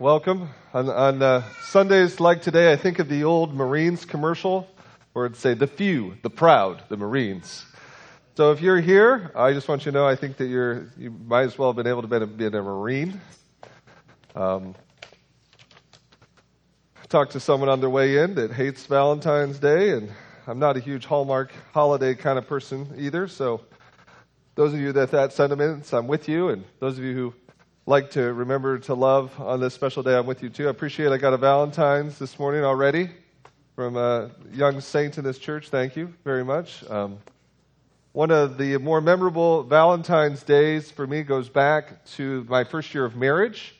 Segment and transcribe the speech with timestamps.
[0.00, 0.48] Welcome.
[0.72, 4.66] On, on uh, Sundays like today, I think of the old Marines commercial
[5.12, 7.66] where it'd say, the few, the proud, the Marines.
[8.34, 11.10] So if you're here, I just want you to know I think that you're, you
[11.10, 13.20] might as well have been able to be a, be a Marine.
[14.34, 14.74] Um,
[17.10, 20.10] talked to someone on their way in that hates Valentine's Day, and
[20.46, 23.28] I'm not a huge Hallmark holiday kind of person either.
[23.28, 23.60] So
[24.54, 27.34] those of you that that sentiments, I'm with you, and those of you who
[27.90, 30.16] like to remember to love on this special day.
[30.16, 30.68] I'm with you too.
[30.68, 33.10] I appreciate I got a Valentine's this morning already
[33.74, 35.70] from a young saint in this church.
[35.70, 36.88] Thank you very much.
[36.88, 37.18] Um,
[38.12, 43.04] one of the more memorable Valentine's days for me goes back to my first year
[43.04, 43.74] of marriage.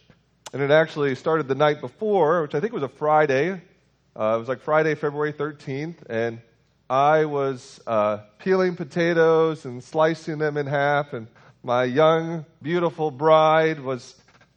[0.53, 3.53] And it actually started the night before, which I think was a Friday.
[3.53, 5.98] Uh, it was like Friday, February 13th.
[6.11, 6.41] And
[6.89, 11.29] I was uh, peeling potatoes and slicing them in half and
[11.62, 14.14] my young, beautiful bride was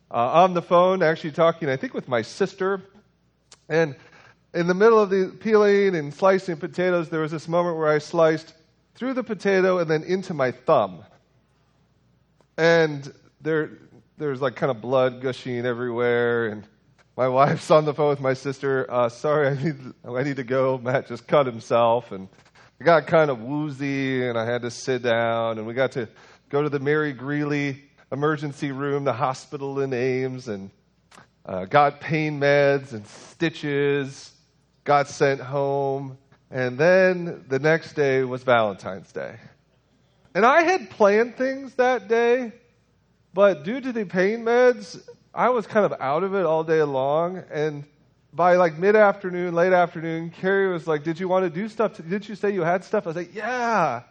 [0.09, 2.81] uh, on the phone, actually talking, I think, with my sister.
[3.67, 3.95] And
[4.53, 7.97] in the middle of the peeling and slicing potatoes, there was this moment where I
[7.97, 8.53] sliced
[8.95, 11.03] through the potato and then into my thumb.
[12.57, 13.71] And there,
[14.17, 16.47] there's like kind of blood gushing everywhere.
[16.47, 16.63] And
[17.17, 18.85] my wife's on the phone with my sister.
[18.89, 20.77] Uh, sorry, I need, I need to go.
[20.77, 22.11] Matt just cut himself.
[22.11, 22.29] And
[22.79, 25.57] I got kind of woozy and I had to sit down.
[25.57, 26.07] And we got to
[26.53, 30.69] go to the Mary Greeley emergency room, the hospital in Ames, and
[31.47, 34.31] uh, got pain meds and stitches,
[34.83, 36.15] got sent home.
[36.51, 39.37] And then the next day was Valentine's Day.
[40.35, 42.53] And I had planned things that day,
[43.33, 45.01] but due to the pain meds,
[45.33, 47.43] I was kind of out of it all day long.
[47.51, 47.83] And
[48.31, 51.97] by like mid afternoon, late afternoon, Carrie was like, Did you want to do stuff?
[51.97, 53.07] Didn't you say you had stuff?
[53.07, 54.03] I was like, Yeah.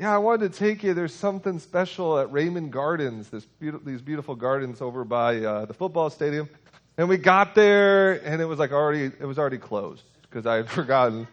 [0.00, 0.94] Yeah, I wanted to take you.
[0.94, 5.74] There's something special at Reiman Gardens, this beautiful, these beautiful gardens over by uh, the
[5.74, 6.48] football stadium.
[6.96, 10.54] And we got there, and it was like already, it was already closed because I
[10.54, 11.28] had forgotten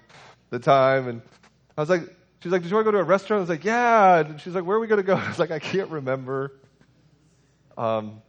[0.49, 1.07] the time.
[1.07, 1.21] And
[1.77, 3.49] I was like, she's like, "Did you want to go to a restaurant?" I was
[3.49, 5.59] like, "Yeah." And she's like, "Where are we going to go?" I was like, "I
[5.59, 6.51] can't remember."
[7.77, 8.21] Um,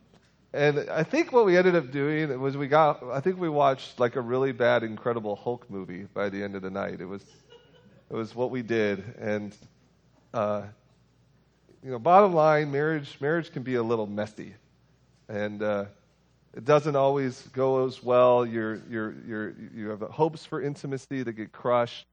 [0.53, 3.99] and I think what we ended up doing was we got, I think we watched
[3.99, 7.01] like a really bad Incredible Hulk movie by the end of the night.
[7.01, 7.25] It was,
[8.09, 9.53] it was what we did, and
[10.35, 10.63] uh,
[11.83, 14.55] you know, bottom line, marriage marriage can be a little messy,
[15.29, 15.85] and uh,
[16.55, 18.45] it doesn't always go as well.
[18.45, 22.07] You're, you're, you're, you have hopes for intimacy that get crushed.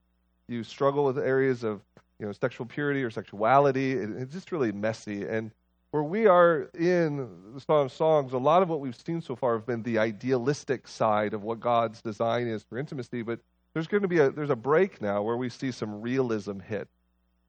[0.48, 1.82] You struggle with areas of
[2.20, 3.94] you know sexual purity or sexuality.
[3.94, 5.28] It, it's just really messy.
[5.28, 5.52] And
[5.92, 9.36] where we are in the Song of Songs, a lot of what we've seen so
[9.36, 13.24] far have been the idealistic side of what God's design is for intimacy.
[13.24, 13.40] But
[13.74, 16.88] there's going to be a there's a break now where we see some realism hit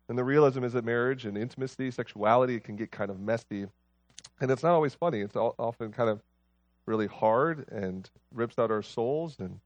[0.08, 3.66] and the realism is that marriage and intimacy, sexuality can get kind of messy.
[4.40, 5.20] And it's not always funny.
[5.20, 6.20] It's often kind of
[6.86, 9.58] really hard and rips out our souls and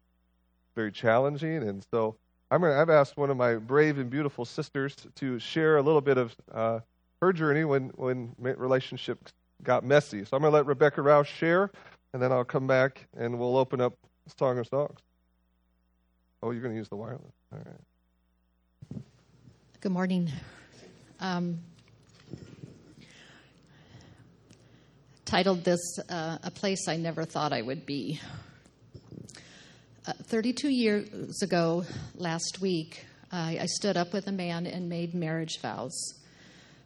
[0.74, 1.62] very challenging.
[1.68, 2.16] And so
[2.50, 6.00] I'm gonna, I've asked one of my brave and beautiful sisters to share a little
[6.00, 6.80] bit of uh,
[7.20, 10.24] her journey when, when relationships got messy.
[10.24, 11.70] So I'm going to let Rebecca Rouse share,
[12.12, 13.94] and then I'll come back and we'll open up
[14.38, 14.98] Song of Songs.
[16.42, 17.34] Oh, you're going to use the wireless.
[17.52, 17.89] All right.
[19.82, 20.30] Good morning.
[21.20, 21.60] Um,
[25.24, 28.20] titled this uh, A Place I Never Thought I Would Be.
[30.06, 35.14] Uh, 32 years ago, last week, I, I stood up with a man and made
[35.14, 35.98] marriage vows.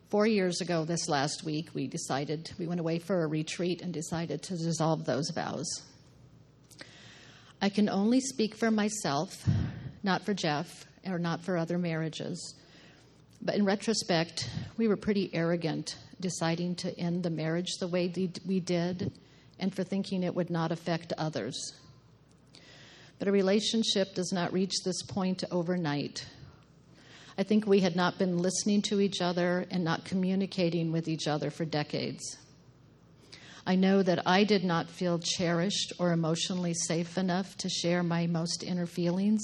[0.09, 3.93] Four years ago, this last week, we decided, we went away for a retreat and
[3.93, 5.83] decided to dissolve those vows.
[7.61, 9.49] I can only speak for myself,
[10.05, 12.55] not for Jeff, or not for other marriages.
[13.43, 18.13] But in retrospect, we were pretty arrogant deciding to end the marriage the way
[18.47, 19.13] we did
[19.59, 21.75] and for thinking it would not affect others.
[23.19, 26.27] But a relationship does not reach this point overnight.
[27.37, 31.27] I think we had not been listening to each other and not communicating with each
[31.27, 32.39] other for decades.
[33.67, 38.27] I know that I did not feel cherished or emotionally safe enough to share my
[38.27, 39.43] most inner feelings.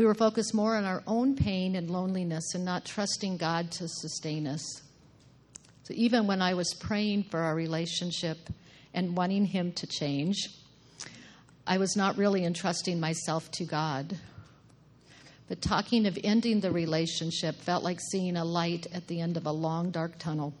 [0.00, 3.86] We were focused more on our own pain and loneliness and not trusting God to
[3.86, 4.80] sustain us.
[5.82, 8.38] So even when I was praying for our relationship
[8.94, 10.48] and wanting Him to change,
[11.66, 14.16] I was not really entrusting myself to God.
[15.48, 19.44] But talking of ending the relationship felt like seeing a light at the end of
[19.44, 20.54] a long, dark tunnel.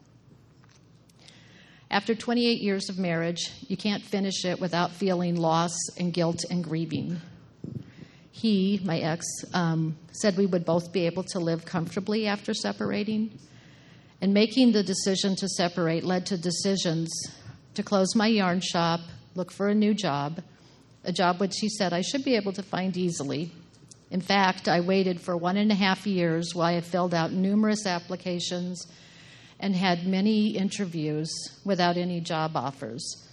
[1.90, 6.62] After 28 years of marriage, you can't finish it without feeling loss and guilt and
[6.62, 7.22] grieving
[8.40, 13.38] he, my ex, um, said we would both be able to live comfortably after separating.
[14.22, 17.10] And making the decision to separate led to decisions
[17.74, 19.00] to close my yarn shop,
[19.34, 20.42] look for a new job,
[21.04, 23.52] a job which he said I should be able to find easily.
[24.10, 27.86] In fact, I waited for one and a half years while I filled out numerous
[27.86, 28.86] applications
[29.58, 31.30] and had many interviews
[31.64, 33.28] without any job offers.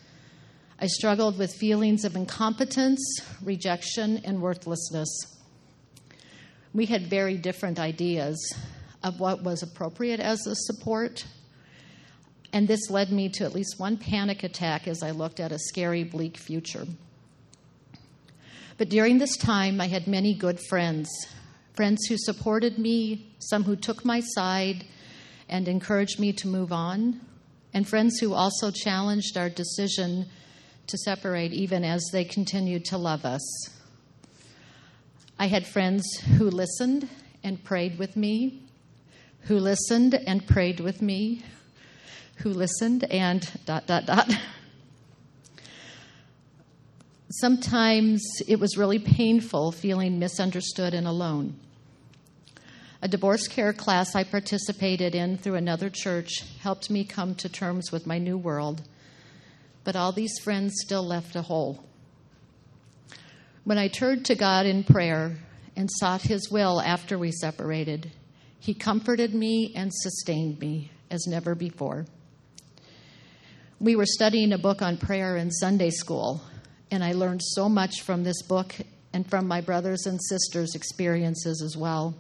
[0.80, 3.02] I struggled with feelings of incompetence,
[3.42, 5.10] rejection, and worthlessness.
[6.72, 8.38] We had very different ideas
[9.04, 11.26] of what was appropriate as a support,
[12.54, 15.58] and this led me to at least one panic attack as I looked at a
[15.58, 16.86] scary, bleak future.
[18.78, 21.10] But during this time, I had many good friends
[21.74, 24.84] friends who supported me, some who took my side
[25.48, 27.22] and encouraged me to move on,
[27.72, 30.26] and friends who also challenged our decision
[30.88, 33.42] to separate even as they continued to love us.
[35.40, 36.06] I had friends
[36.38, 37.08] who listened
[37.44, 38.64] and prayed with me,
[39.42, 41.44] who listened and prayed with me,
[42.38, 44.30] who listened and dot, dot, dot.
[47.30, 51.60] Sometimes it was really painful feeling misunderstood and alone.
[53.02, 57.92] A divorce care class I participated in through another church helped me come to terms
[57.92, 58.82] with my new world,
[59.88, 61.82] but all these friends still left a hole.
[63.64, 65.38] When I turned to God in prayer
[65.78, 68.12] and sought His will after we separated,
[68.60, 72.06] He comforted me and sustained me as never before.
[73.80, 76.42] We were studying a book on prayer in Sunday school,
[76.92, 78.76] and I learned so much from this book
[79.14, 82.14] and from my brothers and sisters' experiences as well.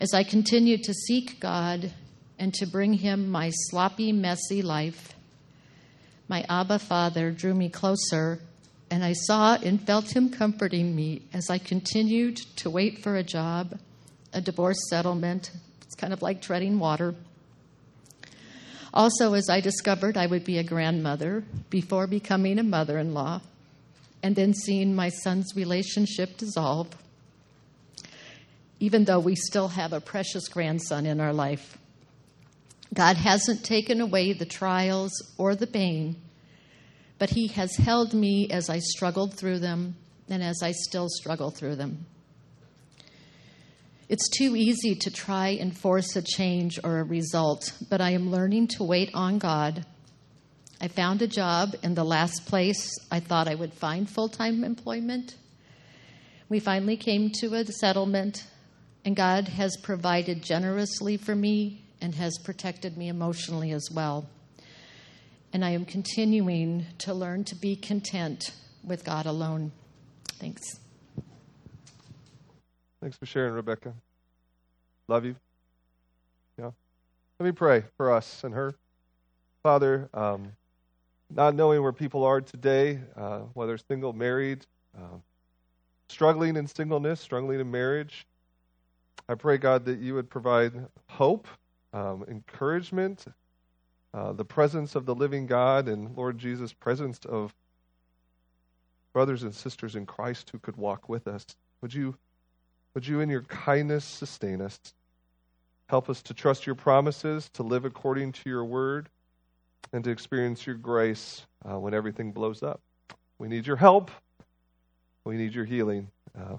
[0.00, 1.92] As I continued to seek God
[2.36, 5.14] and to bring Him my sloppy, messy life,
[6.28, 8.40] my Abba Father drew me closer,
[8.90, 13.22] and I saw and felt Him comforting me as I continued to wait for a
[13.22, 13.78] job,
[14.32, 15.50] a divorce settlement.
[15.82, 17.14] It's kind of like treading water.
[18.94, 23.40] Also, as I discovered I would be a grandmother before becoming a mother in law,
[24.22, 26.94] and then seeing my son's relationship dissolve
[28.82, 31.78] even though we still have a precious grandson in our life.
[32.94, 36.16] God hasn't taken away the trials or the pain,
[37.18, 39.96] but He has held me as I struggled through them
[40.28, 42.06] and as I still struggle through them.
[44.08, 48.30] It's too easy to try and force a change or a result, but I am
[48.30, 49.86] learning to wait on God.
[50.82, 54.64] I found a job in the last place I thought I would find full time
[54.64, 55.36] employment.
[56.50, 58.44] We finally came to a settlement
[59.04, 64.28] and God has provided generously for me and has protected me emotionally as well.
[65.52, 68.50] And I am continuing to learn to be content
[68.84, 69.72] with God alone.
[70.38, 70.62] Thanks.
[73.00, 73.94] Thanks for sharing, Rebecca.
[75.08, 75.36] Love you.
[76.58, 76.70] Yeah.
[77.38, 78.74] Let me pray for us and her.
[79.62, 80.52] Father, um,
[81.30, 84.66] not knowing where people are today, uh, whether single, married,
[84.96, 85.18] uh,
[86.08, 88.26] struggling in singleness, struggling in marriage,
[89.28, 90.72] I pray, God, that you would provide
[91.08, 91.46] hope,
[91.92, 93.24] um, encouragement,
[94.14, 97.54] uh, the presence of the living God, and Lord Jesus, presence of
[99.12, 101.44] brothers and sisters in Christ who could walk with us.
[101.80, 102.16] Would you,
[102.94, 104.78] would you in your kindness sustain us?
[105.88, 109.08] Help us to trust your promises, to live according to your word,
[109.92, 112.80] and to experience your grace uh, when everything blows up.
[113.38, 114.10] We need your help.
[115.24, 116.08] We need your healing.
[116.38, 116.56] Uh,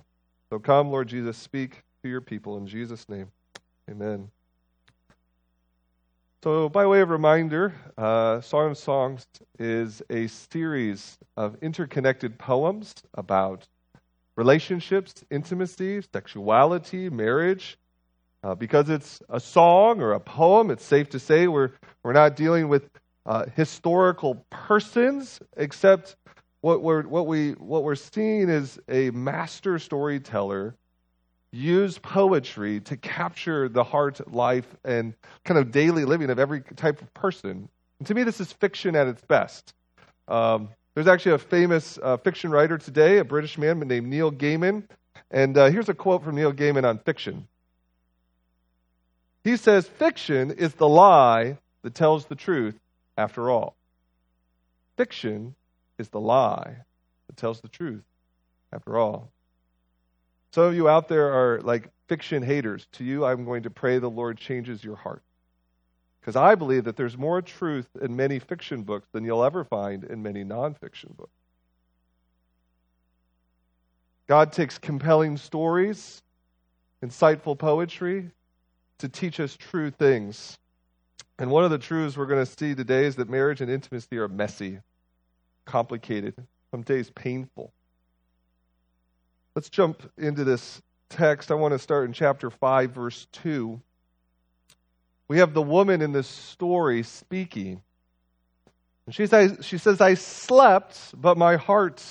[0.50, 2.57] so come, Lord Jesus, speak to your people.
[2.57, 3.31] In Jesus' name,
[3.89, 4.29] amen.
[6.43, 9.25] So, by way of reminder, uh, Song of Songs
[9.59, 13.65] is a series of interconnected poems about
[14.35, 17.77] relationships, intimacy, sexuality, marriage.
[18.43, 21.71] Uh, because it's a song or a poem, it's safe to say we're,
[22.03, 22.89] we're not dealing with
[23.25, 26.17] uh, historical persons, except
[26.59, 30.75] what we're, what, we, what we're seeing is a master storyteller
[31.53, 35.13] use poetry to capture the heart, life, and
[35.45, 37.69] kind of daily living of every type of person.
[38.00, 39.74] And to me, this is fiction at its best.
[40.27, 44.83] Um, there's actually a famous uh, fiction writer today, a British man named Neil Gaiman.
[45.29, 47.48] And uh, here's a quote from Neil Gaiman on fiction.
[49.43, 52.79] He says, Fiction is the lie that tells the truth
[53.15, 53.75] after all.
[54.98, 55.53] Fiction
[56.00, 56.77] is the lie
[57.27, 58.03] that tells the truth
[58.72, 59.32] after all.
[60.53, 62.86] Some of you out there are like fiction haters.
[62.93, 65.24] To you, I'm going to pray the Lord changes your heart.
[66.19, 70.03] Because I believe that there's more truth in many fiction books than you'll ever find
[70.03, 71.33] in many nonfiction books.
[74.27, 76.22] God takes compelling stories,
[77.03, 78.29] insightful poetry
[79.00, 80.60] to teach us true things.
[81.39, 84.17] And one of the truths we're going to see today is that marriage and intimacy
[84.17, 84.79] are messy.
[85.65, 86.36] complicated,
[86.72, 87.74] some days painful.
[89.55, 91.51] Let's jump into this text.
[91.51, 93.79] I want to start in chapter 5, verse 2.
[95.27, 97.81] We have the woman in this story speaking.
[99.05, 102.03] And she says, she says, I slept, but my heart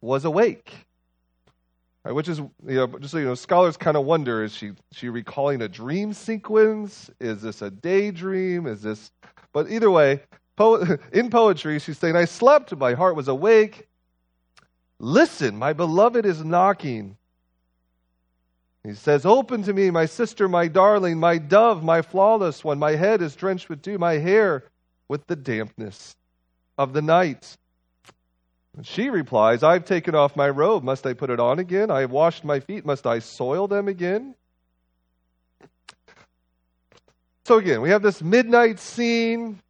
[0.00, 0.72] was awake.
[2.04, 4.72] Right, which is, you know, just so you know, scholars kind of wonder is she,
[4.92, 7.10] she recalling a dream sequence?
[7.20, 8.66] Is this a daydream?
[8.66, 9.12] Is this.
[9.52, 10.22] But either way,
[11.12, 13.86] in poetry, she's saying, I slept, my heart was awake.
[14.98, 17.16] Listen, my beloved is knocking.
[18.82, 22.78] He says, Open to me, my sister, my darling, my dove, my flawless one.
[22.78, 24.64] My head is drenched with dew, my hair
[25.08, 26.14] with the dampness
[26.78, 27.56] of the night.
[28.76, 30.84] And she replies, I've taken off my robe.
[30.84, 31.90] Must I put it on again?
[31.90, 32.84] I have washed my feet.
[32.84, 34.34] Must I soil them again?
[37.44, 39.60] So, again, we have this midnight scene.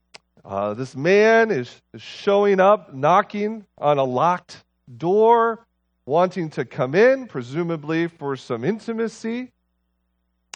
[0.44, 4.64] Uh, this man is showing up, knocking on a locked
[4.94, 5.66] door
[6.04, 9.52] wanting to come in, presumably for some intimacy.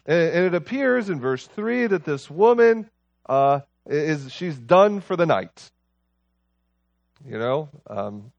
[0.07, 2.89] And, it appears in verse 3 that this woman
[3.29, 5.71] uh, is she's done for the night.
[7.27, 8.33] You know, um,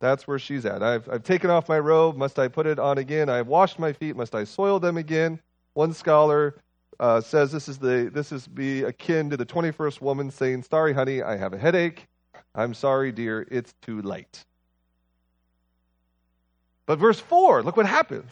[0.00, 0.82] that's where she's at.
[0.82, 2.16] I've, I've taken off my robe.
[2.16, 3.28] Must I put it on again?
[3.28, 4.16] I've washed my feet.
[4.16, 5.40] Must I soil them again?
[5.74, 6.54] One scholar
[7.00, 10.92] uh, says this is the this is be akin to the 21st woman saying, "Sorry,
[10.92, 12.06] honey, I have a headache.
[12.54, 14.44] I'm sorry, dear, it's too late."
[16.86, 18.30] But verse 4, look what happens.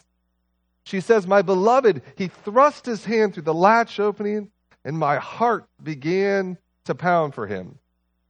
[0.85, 4.51] She says, My beloved, he thrust his hand through the latch opening,
[4.83, 7.79] and my heart began to pound for him.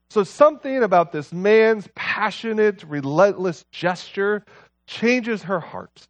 [0.09, 4.45] So, something about this man's passionate, relentless gesture
[4.85, 6.07] changes her heart.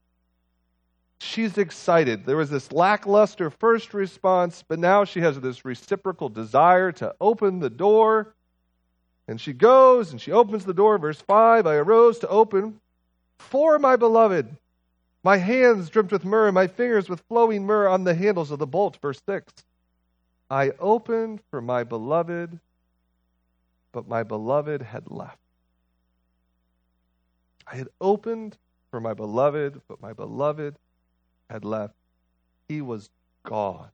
[1.20, 2.25] She's excited.
[2.25, 7.60] There was this lackluster first response, but now she has this reciprocal desire to open
[7.60, 8.36] the door.
[9.29, 10.98] And she goes and she opens the door.
[10.98, 12.82] Verse 5 I arose to open
[13.40, 14.58] for my beloved.
[15.24, 18.68] My hands dripped with myrrh, my fingers with flowing myrrh on the handles of the
[18.68, 18.98] bolt.
[19.02, 19.54] Verse 6.
[20.50, 22.60] I opened for my beloved,
[23.92, 25.40] but my beloved had left.
[27.66, 28.58] I had opened
[28.92, 30.75] for my beloved, but my beloved
[31.50, 31.96] had left.
[32.68, 33.10] He was
[33.44, 33.90] gone.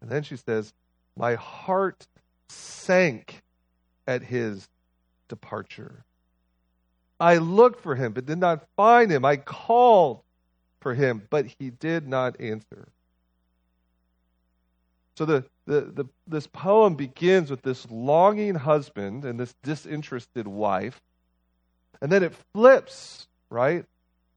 [0.00, 0.72] And then she says,
[1.16, 2.06] My heart
[2.48, 3.42] sank
[4.06, 4.68] at his
[5.28, 6.04] departure.
[7.18, 9.24] I looked for him, but did not find him.
[9.24, 10.20] I called
[10.80, 12.88] for him, but he did not answer.
[15.16, 21.00] So the, the, the, this poem begins with this longing husband and this disinterested wife.
[22.02, 23.84] And then it flips, right?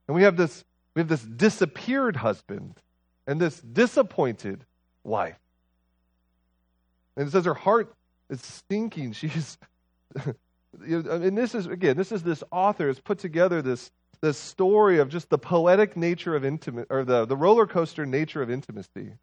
[0.08, 0.64] And we have this
[0.96, 2.76] we have this disappeared husband
[3.28, 4.66] and this disappointed
[5.04, 5.38] wife.
[7.16, 7.94] And it says her heart
[8.30, 9.12] is sinking.
[9.14, 9.58] She's
[10.74, 15.10] and this is again, this is this author has put together this this story of
[15.10, 19.14] just the poetic nature of intimate or the, the roller coaster nature of intimacy.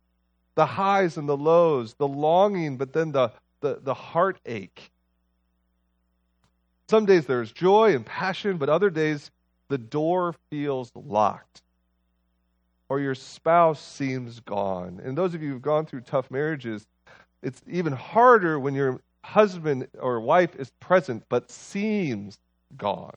[0.55, 4.91] The highs and the lows, the longing, but then the, the, the heartache.
[6.89, 9.31] Some days there's joy and passion, but other days
[9.69, 11.63] the door feels locked.
[12.89, 15.01] Or your spouse seems gone.
[15.05, 16.87] And those of you who've gone through tough marriages,
[17.43, 22.39] it's even harder when you're husband or wife is present but seems
[22.77, 23.17] gone.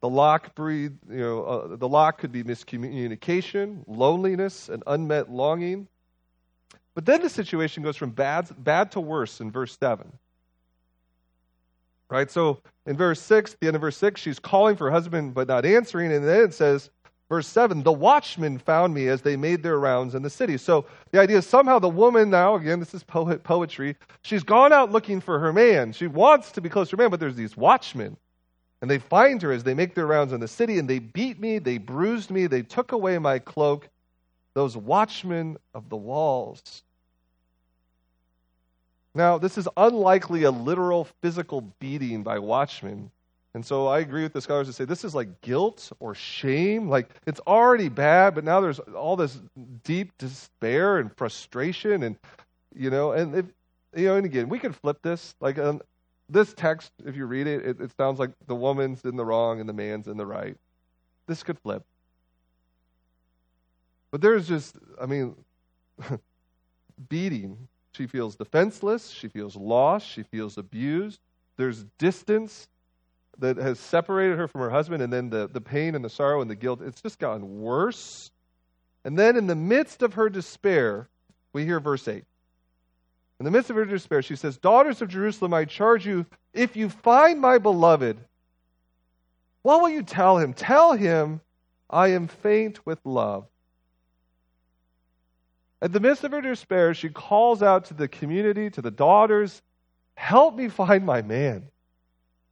[0.00, 5.88] The lock breed, you know, uh, the lock could be miscommunication, loneliness, and unmet longing.
[6.94, 10.12] But then the situation goes from bad, bad to worse in verse 7.
[12.10, 12.30] Right?
[12.30, 15.46] So in verse 6, the end of verse 6, she's calling for her husband but
[15.46, 16.12] not answering.
[16.12, 16.90] And then it says,
[17.28, 20.56] Verse 7 The watchmen found me as they made their rounds in the city.
[20.56, 24.72] So the idea is somehow the woman, now again, this is poet, poetry, she's gone
[24.72, 25.92] out looking for her man.
[25.92, 28.16] She wants to be close to her man, but there's these watchmen.
[28.80, 31.40] And they find her as they make their rounds in the city, and they beat
[31.40, 33.88] me, they bruised me, they took away my cloak.
[34.54, 36.82] Those watchmen of the walls.
[39.14, 43.10] Now, this is unlikely a literal physical beating by watchmen.
[43.58, 46.88] And so I agree with the scholars that say this is like guilt or shame.
[46.88, 49.40] Like it's already bad, but now there's all this
[49.82, 52.14] deep despair and frustration, and
[52.72, 53.46] you know, and if
[53.96, 55.34] you know, and again, we could flip this.
[55.40, 55.82] Like um,
[56.28, 59.58] this text, if you read it, it, it sounds like the woman's in the wrong
[59.58, 60.56] and the man's in the right.
[61.26, 61.82] This could flip.
[64.12, 65.34] But there's just, I mean,
[67.08, 67.66] beating.
[67.90, 69.10] She feels defenseless.
[69.10, 70.06] She feels lost.
[70.06, 71.18] She feels abused.
[71.56, 72.68] There's distance
[73.38, 76.40] that has separated her from her husband, and then the, the pain and the sorrow
[76.40, 78.30] and the guilt, it's just gotten worse.
[79.04, 81.08] And then in the midst of her despair,
[81.52, 82.24] we hear verse 8.
[83.38, 86.76] In the midst of her despair, she says, Daughters of Jerusalem, I charge you, if
[86.76, 88.18] you find my beloved,
[89.62, 90.52] what will you tell him?
[90.52, 91.40] Tell him,
[91.88, 93.46] I am faint with love.
[95.80, 99.62] At the midst of her despair, she calls out to the community, to the daughters,
[100.16, 101.68] Help me find my man.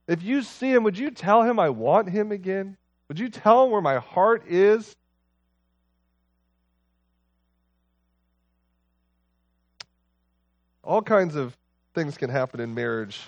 [0.08, 2.76] If you see him, would you tell him I want him again?
[3.08, 4.94] Would you tell him where my heart is?
[10.84, 11.56] All kinds of
[11.94, 13.20] things can happen in marriage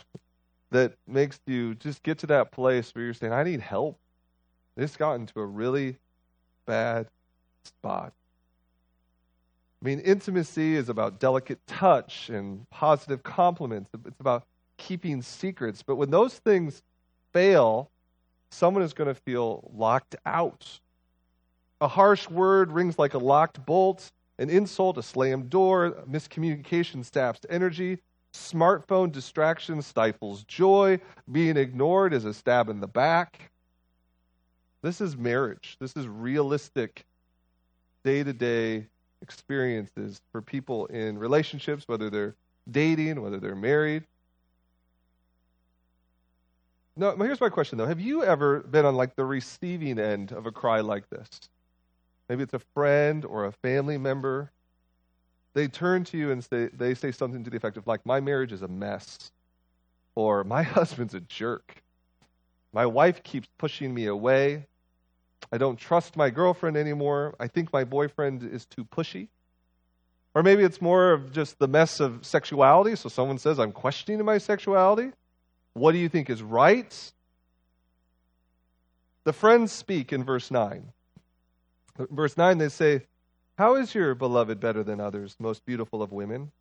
[0.71, 3.99] that makes you just get to that place where you're saying, I need help.
[4.77, 5.97] This got into a really
[6.67, 7.09] bad
[7.65, 8.13] spot.
[9.83, 13.91] I mean, intimacy is about delicate touch and positive compliments.
[14.07, 14.45] It's about
[14.79, 15.83] keeping secrets.
[15.83, 16.83] But when those things
[17.33, 17.91] fail,
[18.51, 20.81] someone is going to feel locked out.
[21.81, 27.41] A harsh word rings like a locked bolt, an insult, a slammed door, miscommunication saps
[27.51, 27.99] energy,
[28.33, 33.51] smartphone distraction stifles joy, being ignored is a stab in the back.
[34.83, 35.77] This is marriage.
[35.81, 37.05] This is realistic,
[38.05, 38.87] day to day
[39.23, 42.37] experiences for people in relationships, whether they're
[42.71, 44.05] dating, whether they're married.
[46.99, 47.87] No, here's my question though.
[47.87, 51.29] Have you ever been on like the receiving end of a cry like this?
[52.29, 54.51] Maybe it's a friend or a family member.
[55.55, 58.19] They turn to you and say they say something to the effect of like my
[58.19, 59.31] marriage is a mess
[60.17, 61.85] or my husband's a jerk.
[62.73, 64.67] My wife keeps pushing me away.
[65.53, 67.37] I don't trust my girlfriend anymore.
[67.39, 69.29] I think my boyfriend is too pushy.
[70.35, 72.97] Or maybe it's more of just the mess of sexuality.
[72.97, 75.13] So someone says, I'm questioning my sexuality.
[75.79, 77.13] What do you think is right?
[79.25, 80.93] The friends speak in verse 9.
[82.11, 83.03] Verse 9, they say,
[83.57, 86.53] How is your beloved better than others, most beautiful of women?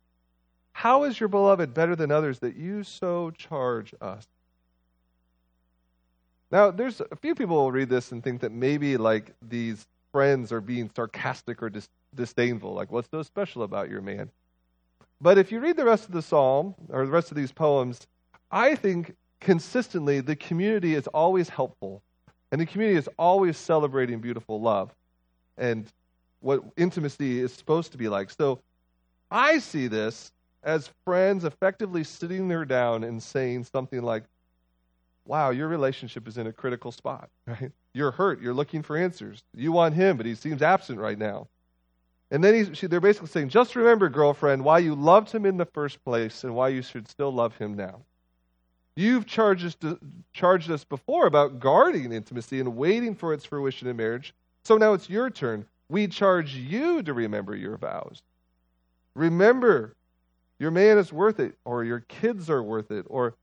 [0.72, 4.26] How is your beloved better than others that you so charge us?
[6.50, 10.50] Now, there's a few people will read this and think that maybe like these friends
[10.52, 12.72] are being sarcastic or dis- disdainful.
[12.72, 14.30] Like, what's so special about your man?
[15.20, 18.06] But if you read the rest of the psalm or the rest of these poems,
[18.50, 22.02] I think consistently the community is always helpful,
[22.50, 24.94] and the community is always celebrating beautiful love
[25.56, 25.86] and
[26.40, 28.30] what intimacy is supposed to be like.
[28.30, 28.60] So
[29.30, 30.32] I see this
[30.62, 34.24] as friends effectively sitting there down and saying something like,
[35.24, 37.72] wow, your relationship is in a critical spot, right?
[37.92, 38.40] You're hurt.
[38.40, 39.42] You're looking for answers.
[39.54, 41.48] You want him, but he seems absent right now.
[42.30, 45.64] And then she, they're basically saying, just remember, girlfriend, why you loved him in the
[45.64, 48.02] first place and why you should still love him now.
[48.98, 49.96] You've charged us, to,
[50.32, 54.34] charged us before about guarding intimacy and waiting for its fruition in marriage.
[54.64, 55.66] So now it's your turn.
[55.88, 58.22] We charge you to remember your vows.
[59.14, 59.94] Remember,
[60.58, 63.36] your man is worth it, or your kids are worth it, or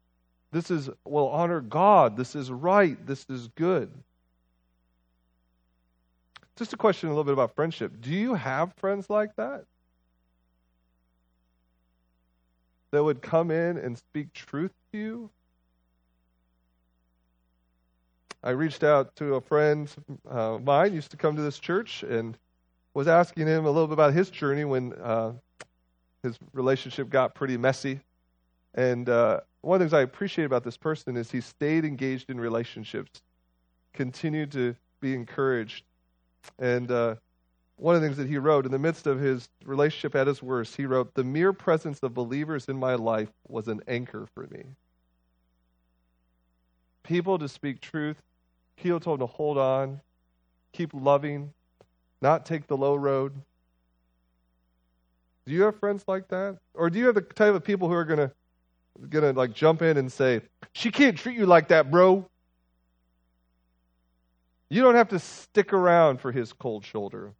[0.52, 2.18] this is, will honor God.
[2.18, 2.98] This is right.
[3.08, 3.90] This is good.
[6.58, 7.94] Just a question a little bit about friendship.
[8.02, 9.64] Do you have friends like that?
[12.92, 15.30] That would come in and speak truth to you?
[18.46, 19.90] I reached out to a friend
[20.30, 22.38] uh, mine, used to come to this church, and
[22.94, 25.34] was asking him a little bit about his journey when uh,
[26.22, 28.02] his relationship got pretty messy.
[28.76, 32.30] And uh, one of the things I appreciate about this person is he stayed engaged
[32.30, 33.24] in relationships,
[33.94, 35.84] continued to be encouraged.
[36.60, 37.16] And uh,
[37.78, 40.44] one of the things that he wrote in the midst of his relationship at his
[40.44, 44.46] worst, he wrote, The mere presence of believers in my life was an anchor for
[44.52, 44.66] me.
[47.02, 48.22] People to speak truth,
[48.78, 50.02] people told him to hold on,
[50.74, 51.54] keep loving,
[52.22, 53.34] not take the low road.
[55.46, 56.58] Do you have friends like that?
[56.74, 58.32] Or do you have the type of people who are to
[59.10, 60.42] gonna like jump in and say,
[60.74, 62.28] She can't treat you like that, bro.
[64.70, 67.34] You don't have to stick around for his cold shoulder.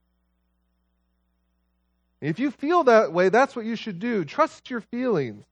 [2.22, 4.24] If you feel that way, that's what you should do.
[4.26, 5.46] Trust your feelings.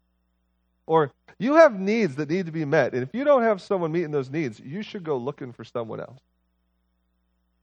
[0.86, 2.94] Or you have needs that need to be met.
[2.94, 6.00] And if you don't have someone meeting those needs, you should go looking for someone
[6.00, 6.20] else.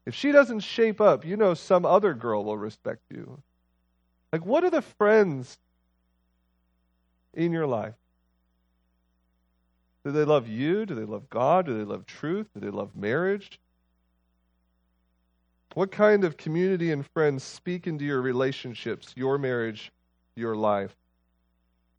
[0.07, 3.41] If she doesn't shape up, you know some other girl will respect you.
[4.33, 5.59] Like, what are the friends
[7.35, 7.95] in your life?
[10.05, 10.87] Do they love you?
[10.87, 11.67] Do they love God?
[11.67, 12.47] Do they love truth?
[12.55, 13.61] Do they love marriage?
[15.75, 19.93] What kind of community and friends speak into your relationships, your marriage,
[20.35, 20.97] your life?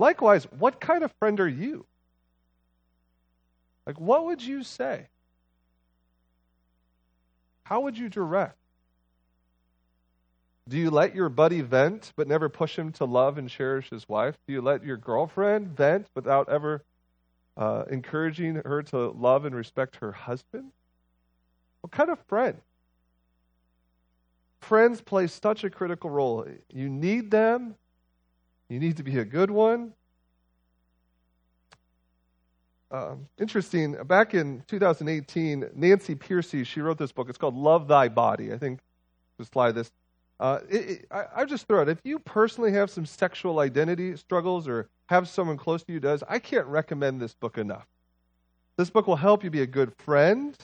[0.02, 1.86] Likewise, what kind of friend are you?
[3.86, 5.06] Like, what would you say?
[7.62, 8.58] How would you direct?
[10.68, 14.10] Do you let your buddy vent but never push him to love and cherish his
[14.10, 14.36] wife?
[14.48, 16.84] Do you let your girlfriend vent without ever
[17.56, 20.72] uh, encouraging her to love and respect her husband?
[21.82, 22.58] What kind of friend?
[24.62, 26.48] Friends play such a critical role.
[26.74, 27.76] You need them.
[28.72, 29.92] You need to be a good one.
[32.90, 33.98] Um, interesting.
[34.06, 37.28] Back in 2018, Nancy Pearcey she wrote this book.
[37.28, 38.80] It's called "Love Thy Body." I think
[39.38, 39.92] to slide this.
[40.40, 41.90] Uh, it, it, I, I just throw it.
[41.90, 46.24] If you personally have some sexual identity struggles or have someone close to you does,
[46.30, 47.86] I can't recommend this book enough.
[48.78, 50.58] This book will help you be a good friend.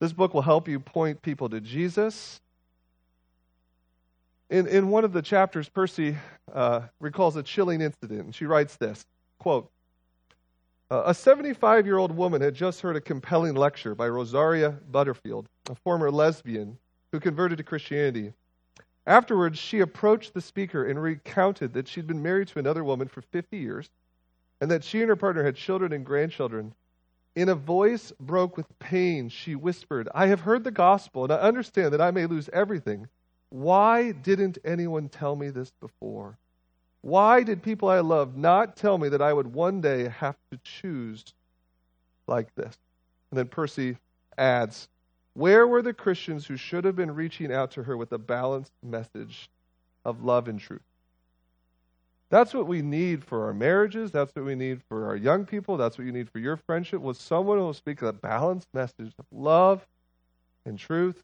[0.00, 2.40] This book will help you point people to Jesus.
[4.50, 6.16] In, in one of the chapters, Pearcey
[6.52, 9.04] uh, recalls a chilling incident, and she writes this
[9.38, 9.70] quote,
[10.90, 15.74] a 75 year old woman had just heard a compelling lecture by Rosaria Butterfield, a
[15.74, 16.78] former lesbian
[17.12, 18.32] who converted to Christianity.
[19.06, 23.20] Afterwards, she approached the speaker and recounted that she'd been married to another woman for
[23.20, 23.90] 50 years
[24.62, 26.74] and that she and her partner had children and grandchildren.
[27.36, 31.36] In a voice broke with pain, she whispered, I have heard the gospel and I
[31.36, 33.08] understand that I may lose everything.
[33.50, 36.36] Why didn't anyone tell me this before?
[37.00, 40.58] Why did people I love not tell me that I would one day have to
[40.62, 41.24] choose
[42.26, 42.76] like this?
[43.30, 43.96] And then Pearcey
[44.36, 44.88] adds,
[45.34, 48.72] Where were the Christians who should have been reaching out to her with a balanced
[48.82, 49.48] message
[50.04, 50.82] of love and truth?
[52.30, 54.10] That's what we need for our marriages.
[54.10, 55.78] That's what we need for our young people.
[55.78, 57.00] That's what you need for your friendship.
[57.00, 59.86] Was someone who will speak a balanced message of love
[60.66, 61.22] and truth.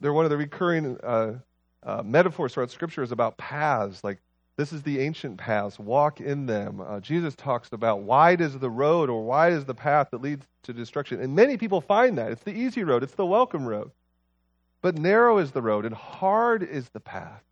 [0.00, 1.38] They're one of the recurring uh,
[1.82, 4.04] uh, metaphors throughout Scripture is about paths.
[4.04, 4.18] Like,
[4.56, 6.80] this is the ancient paths, walk in them.
[6.80, 10.46] Uh, Jesus talks about wide is the road or wide is the path that leads
[10.62, 11.20] to destruction.
[11.20, 12.32] And many people find that.
[12.32, 13.90] It's the easy road, it's the welcome road.
[14.82, 17.42] But narrow is the road and hard is the path.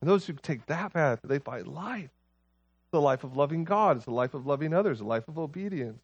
[0.00, 2.10] And those who take that path, they find life.
[2.92, 6.02] the life of loving God, it's the life of loving others, the life of obedience.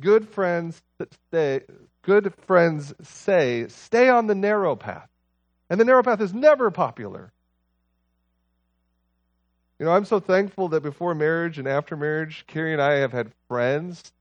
[0.00, 0.82] Good friends
[1.28, 1.62] stay,
[2.02, 5.08] good friends say, stay on the narrow path.
[5.70, 7.32] And the narrow path is never popular.
[9.78, 13.12] You know, I'm so thankful that before marriage and after marriage, Carrie and I have
[13.12, 14.12] had friends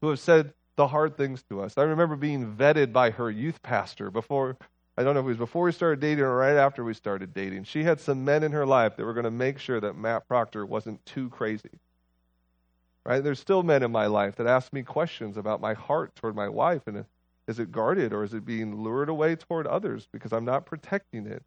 [0.00, 1.78] who have said the hard things to us.
[1.78, 4.56] I remember being vetted by her youth pastor before,
[4.96, 7.32] I don't know if it was before we started dating or right after we started
[7.34, 7.64] dating.
[7.64, 10.26] She had some men in her life that were going to make sure that Matt
[10.26, 11.70] Proctor wasn't too crazy.
[13.06, 13.22] Right?
[13.22, 16.48] There's still men in my life that ask me questions about my heart toward my
[16.48, 17.04] wife and
[17.46, 21.26] is it guarded or is it being lured away toward others because I'm not protecting
[21.26, 21.42] it?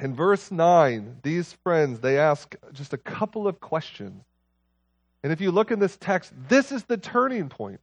[0.00, 4.22] In verse 9, these friends, they ask just a couple of questions.
[5.22, 7.80] And if you look in this text, this is the turning point.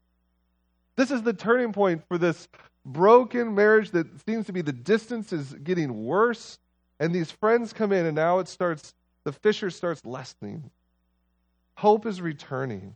[0.96, 2.48] This is the turning point for this
[2.86, 6.58] broken marriage that seems to be the distance is getting worse.
[7.00, 8.94] And these friends come in, and now it starts,
[9.26, 10.72] the fissure starts lessening.
[11.76, 12.96] Hope is returning.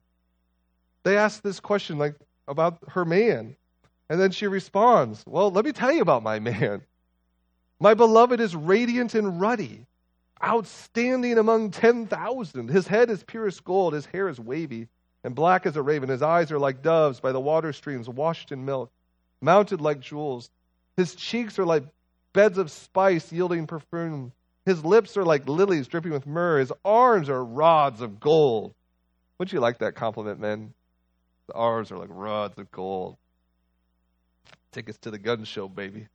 [1.03, 2.15] They ask this question like,
[2.47, 3.55] about her man.
[4.09, 6.81] And then she responds, Well, let me tell you about my man.
[7.79, 9.85] My beloved is radiant and ruddy,
[10.43, 12.67] outstanding among 10,000.
[12.69, 14.89] His head is purest gold, his hair is wavy
[15.23, 16.09] and black as a raven.
[16.09, 18.91] His eyes are like doves by the water streams, washed in milk,
[19.41, 20.49] mounted like jewels.
[20.97, 21.83] His cheeks are like
[22.33, 24.33] beds of spice yielding perfume.
[24.65, 26.59] His lips are like lilies dripping with myrrh.
[26.59, 28.73] His arms are rods of gold.
[29.37, 30.73] Wouldn't you like that compliment, men?
[31.47, 33.17] The arms are like rods of gold.
[34.71, 36.07] Tickets to the gun show, baby.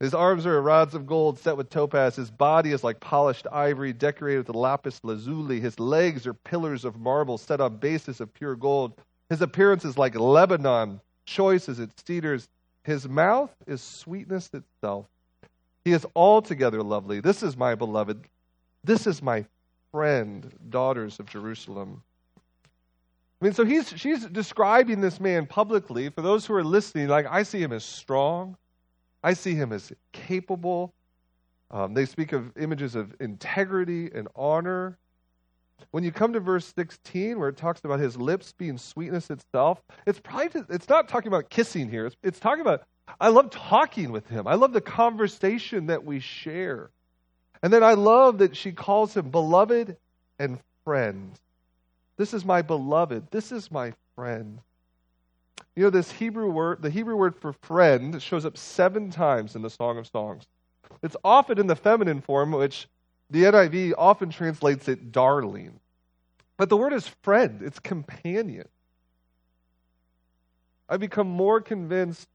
[0.00, 2.14] His arms are rods of gold set with topaz.
[2.16, 5.58] His body is like polished ivory decorated with lapis lazuli.
[5.58, 9.00] His legs are pillars of marble set on bases of pure gold.
[9.28, 12.48] His appearance is like Lebanon, choice as its cedars.
[12.84, 15.06] His mouth is sweetness itself.
[15.88, 17.20] He is altogether lovely.
[17.20, 18.28] This is my beloved.
[18.84, 19.46] This is my
[19.90, 22.02] friend, daughters of Jerusalem.
[22.36, 26.10] I mean, so he's, she's describing this man publicly.
[26.10, 28.58] For those who are listening, like, I see him as strong,
[29.24, 30.92] I see him as capable.
[31.70, 34.98] Um, they speak of images of integrity and honor.
[35.92, 39.80] When you come to verse 16, where it talks about his lips being sweetness itself,
[40.06, 42.04] it's probably it's not talking about kissing here.
[42.04, 42.82] It's, it's talking about
[43.20, 44.46] I love talking with him.
[44.46, 46.90] I love the conversation that we share.
[47.62, 49.96] And then I love that she calls him beloved
[50.38, 51.32] and friend.
[52.16, 53.30] This is my beloved.
[53.30, 54.60] This is my friend.
[55.74, 59.62] You know, this Hebrew word, the Hebrew word for friend shows up seven times in
[59.62, 60.44] the Song of Songs.
[61.02, 62.88] It's often in the feminine form, which
[63.30, 65.78] the NIV often translates it darling.
[66.56, 68.68] But the word is friend, it's companion.
[70.88, 72.28] I've become more convinced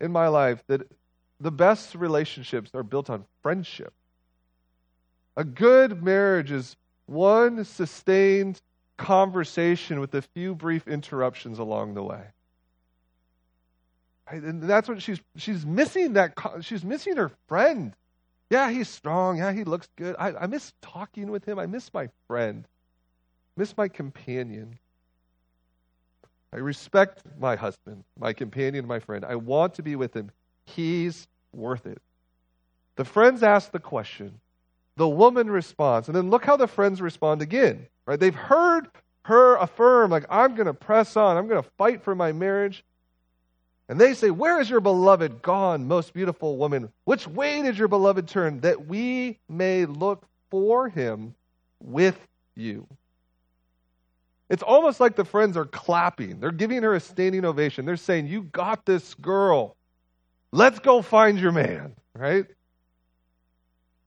[0.00, 0.82] in my life that
[1.40, 3.92] the best relationships are built on friendship.
[5.36, 8.60] A good marriage is one sustained
[8.96, 12.22] conversation with a few brief interruptions along the way.
[14.28, 17.94] And that's what she's she's missing that she's missing her friend.
[18.50, 19.38] Yeah, he's strong.
[19.38, 20.16] Yeah, he looks good.
[20.18, 21.58] I, I miss talking with him.
[21.58, 22.66] I miss my friend.
[23.56, 24.78] Miss my companion.
[26.52, 29.24] I respect my husband, my companion, my friend.
[29.24, 30.30] I want to be with him.
[30.64, 32.00] He's worth it.
[32.96, 34.40] The friends ask the question.
[34.96, 36.08] The woman responds.
[36.08, 37.86] And then look how the friends respond again.
[38.06, 38.18] Right?
[38.18, 38.88] They've heard
[39.24, 41.36] her affirm, like, I'm going to press on.
[41.36, 42.84] I'm going to fight for my marriage.
[43.88, 46.92] And they say, Where is your beloved gone, most beautiful woman?
[47.04, 51.34] Which way did your beloved turn, that we may look for him
[51.80, 52.18] with
[52.54, 52.86] you?
[54.48, 56.38] It's almost like the friends are clapping.
[56.40, 57.84] They're giving her a standing ovation.
[57.84, 59.76] They're saying, You got this girl.
[60.52, 62.46] Let's go find your man, right?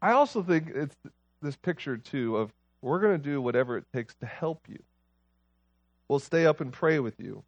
[0.02, 0.96] I also think it's
[1.42, 4.80] this picture, too, of we're going to do whatever it takes to help you.
[6.08, 7.44] We'll stay up and pray with you.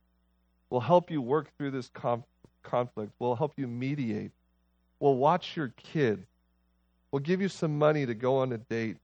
[0.70, 2.26] We'll help you work through this conf-
[2.64, 3.14] conflict.
[3.20, 4.32] We'll help you mediate.
[5.00, 6.26] We'll watch your kid.
[7.12, 8.98] We'll give you some money to go on a date.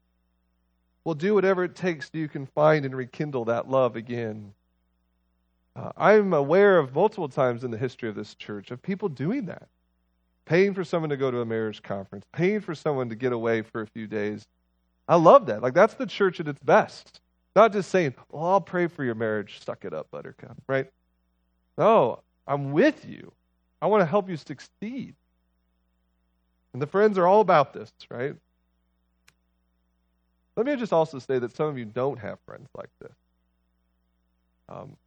[1.08, 4.52] We'll do whatever it takes so you can find and rekindle that love again.
[5.74, 9.46] Uh, I'm aware of multiple times in the history of this church of people doing
[9.46, 9.70] that
[10.43, 13.62] paying for someone to go to a marriage conference, paying for someone to get away
[13.62, 14.46] for a few days.
[15.08, 15.62] I love that.
[15.62, 17.22] Like, that's the church at its best.
[17.56, 19.62] Not just saying, well, I'll pray for your marriage.
[19.63, 20.91] Suck it up, buttercup, right?
[21.78, 23.32] No, I'm with you.
[23.82, 25.15] I want to help you succeed.
[26.74, 28.36] And the friends are all about this, right?
[30.58, 33.13] Let me just also say that some of you don't have friends like this.
[34.67, 34.98] Um,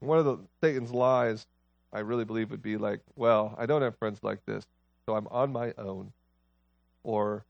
[0.00, 1.46] one of the Satan's lies
[1.92, 4.66] I really believe would be like, well, I don't have friends like this,
[5.06, 6.12] so I'm on my own.
[7.04, 7.44] Or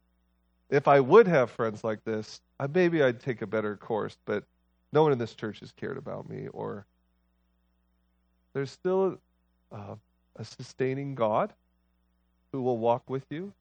[0.69, 2.39] if I would have friends like this,
[2.73, 4.43] maybe I'd take a better course, but
[4.93, 6.47] no one in this church has cared about me.
[6.53, 6.85] Or
[8.53, 9.17] there's still
[9.71, 9.95] uh,
[10.35, 11.51] a sustaining God
[12.51, 13.51] who will walk with you.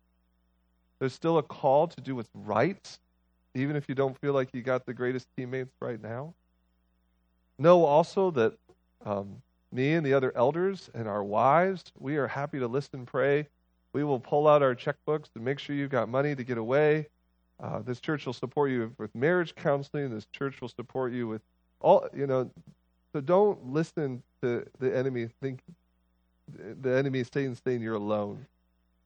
[0.98, 2.98] There's still a call to do what's right,
[3.54, 6.34] even if you don't feel like you got the greatest teammates right now.
[7.58, 8.54] Know also that
[9.04, 13.46] um, me and the other elders and our wives, we are happy to listen, pray.
[13.92, 17.08] We will pull out our checkbooks to make sure you've got money to get away.
[17.60, 20.14] Uh, this church will support you with marriage counseling.
[20.14, 21.42] This church will support you with
[21.80, 22.50] all, you know.
[23.12, 25.28] So don't listen to the enemy.
[25.40, 25.60] Think
[26.82, 28.46] the enemy is saying you're alone.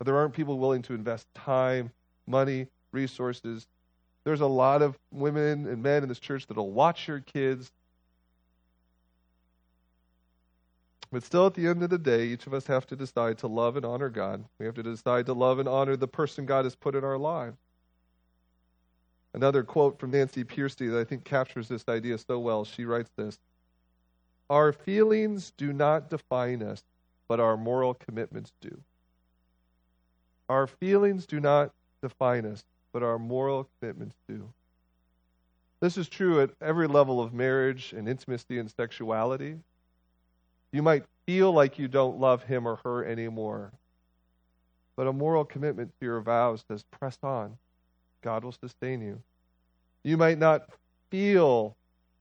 [0.02, 1.92] But there aren't people willing to invest time,
[2.26, 3.68] money, resources.
[4.24, 7.70] There's a lot of women and men in this church that'll watch your kids,
[11.12, 13.46] But still, at the end of the day, each of us have to decide to
[13.46, 14.44] love and honor God.
[14.58, 17.18] We have to decide to love and honor the person God has put in our
[17.18, 17.58] lives.
[19.34, 22.64] Another quote from Nancy Pearcey that I think captures this idea so well.
[22.64, 23.38] She writes this
[24.50, 26.82] Our feelings do not define us,
[27.28, 28.82] but our moral commitments do.
[30.52, 32.62] Our feelings do not define us,
[32.92, 34.52] but our moral commitments do.
[35.80, 39.56] This is true at every level of marriage and intimacy and sexuality.
[40.70, 43.72] You might feel like you don't love him or her anymore.
[44.94, 47.56] But a moral commitment to your vows says, press on.
[48.20, 49.22] God will sustain you.
[50.04, 50.68] You might not
[51.10, 51.74] feel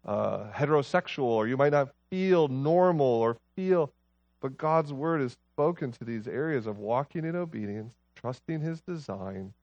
[0.06, 3.91] uh, heterosexual, or you might not feel normal, or feel,
[4.39, 9.53] but God's word is spoken to these areas of walking in obedience, trusting his design.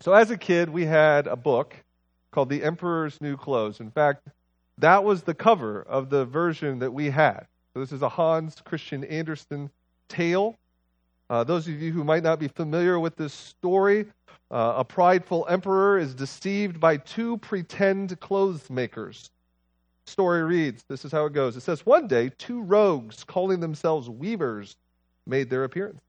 [0.00, 1.74] So, as a kid, we had a book
[2.30, 3.80] called The Emperor's New Clothes.
[3.80, 4.28] In fact,
[4.78, 7.46] that was the cover of the version that we had.
[7.74, 9.70] So this is a Hans Christian Andersen
[10.08, 10.56] tale.
[11.28, 14.06] Uh, those of you who might not be familiar with this story,
[14.50, 19.30] uh, a prideful emperor is deceived by two pretend clothes makers.
[20.06, 21.56] Story reads this is how it goes.
[21.56, 24.76] It says, One day, two rogues calling themselves weavers
[25.26, 26.00] made their appearance.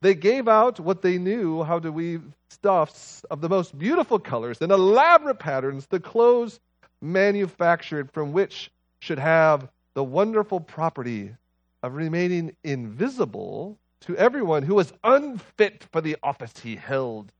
[0.00, 4.60] They gave out what they knew how to weave stuffs of the most beautiful colors
[4.60, 5.86] and elaborate patterns.
[5.86, 6.60] The clothes
[7.00, 11.34] manufactured from which should have the wonderful property
[11.82, 17.32] of remaining invisible to everyone who was unfit for the office he held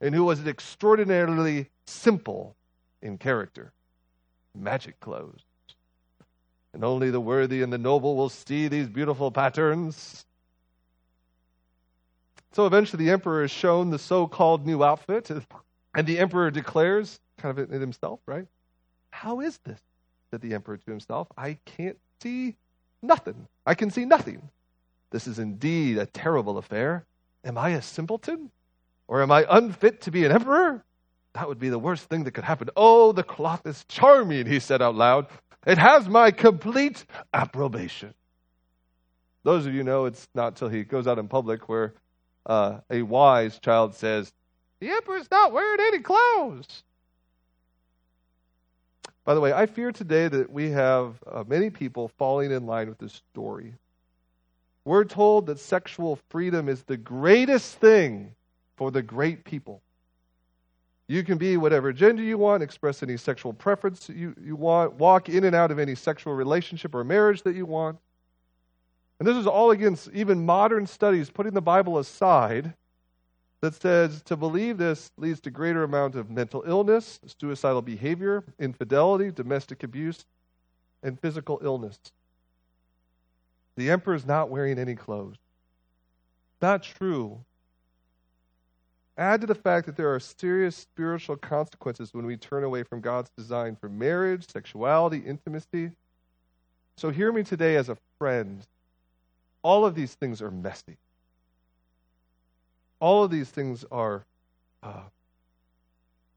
[0.00, 2.56] and who was extraordinarily simple
[3.02, 3.72] in character.
[4.54, 5.44] Magic clothes.
[6.72, 10.24] And only the worthy and the noble will see these beautiful patterns.
[12.52, 15.30] So eventually the emperor is shown the so called new outfit,
[15.94, 18.46] and the emperor declares, kind of in himself, right?
[19.10, 19.80] How is this?
[20.30, 21.28] said the emperor to himself.
[21.36, 22.54] I can't see
[23.02, 23.48] nothing.
[23.66, 24.48] I can see nothing.
[25.10, 27.04] This is indeed a terrible affair.
[27.44, 28.50] Am I a simpleton?
[29.08, 30.84] Or am I unfit to be an emperor?
[31.32, 32.70] That would be the worst thing that could happen.
[32.76, 35.26] Oh, the cloth is charming, he said out loud.
[35.66, 38.14] It has my complete approbation.
[39.42, 41.94] Those of you know it's not till he goes out in public where
[42.46, 44.32] uh, a wise child says,
[44.80, 46.82] The emperor's not wearing any clothes.
[49.24, 52.88] By the way, I fear today that we have uh, many people falling in line
[52.88, 53.74] with this story.
[54.84, 58.34] We're told that sexual freedom is the greatest thing
[58.76, 59.82] for the great people.
[61.06, 65.28] You can be whatever gender you want, express any sexual preference you, you want, walk
[65.28, 67.98] in and out of any sexual relationship or marriage that you want.
[69.20, 72.72] And this is all against even modern studies, putting the Bible aside,
[73.60, 79.30] that says to believe this leads to greater amount of mental illness, suicidal behavior, infidelity,
[79.30, 80.24] domestic abuse,
[81.02, 81.98] and physical illness.
[83.76, 85.36] The emperor is not wearing any clothes.
[86.62, 87.44] Not true.
[89.18, 93.02] Add to the fact that there are serious spiritual consequences when we turn away from
[93.02, 95.90] God's design for marriage, sexuality, intimacy.
[96.96, 98.66] So hear me today as a friend.
[99.62, 100.96] All of these things are messy.
[103.00, 104.24] All of these things are,
[104.82, 105.02] uh,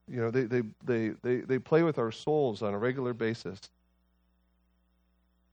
[0.10, 3.60] you know, they, they, they, they, they play with our souls on a regular basis.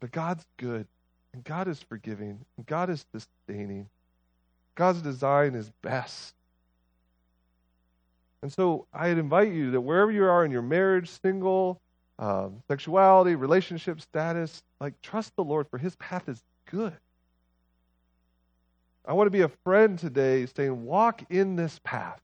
[0.00, 0.86] But God's good,
[1.32, 3.88] and God is forgiving, and God is sustaining.
[4.74, 6.34] God's design is best.
[8.42, 11.80] And so I'd invite you that wherever you are in your marriage, single,
[12.18, 16.96] um, sexuality, relationship status, like trust the Lord, for his path is good.
[19.04, 22.20] I want to be a friend today saying, walk in this path.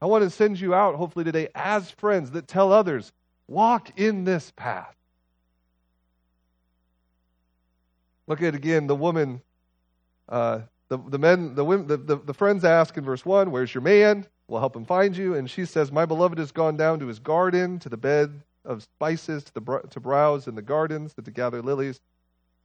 [0.00, 3.12] I want to send you out, hopefully, today as friends that tell others,
[3.48, 4.94] walk in this path.
[8.28, 9.40] Look at again the woman,
[10.28, 13.74] uh, the, the men, the, women, the, the, the friends ask in verse 1, Where's
[13.74, 14.26] your man?
[14.46, 15.34] We'll help him find you.
[15.34, 18.82] And she says, My beloved has gone down to his garden, to the bed of
[18.82, 22.00] spices, to, the, to browse in the gardens, to gather lilies.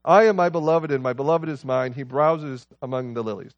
[0.06, 1.94] I am my beloved, and my beloved is mine.
[1.94, 3.54] He browses among the lilies.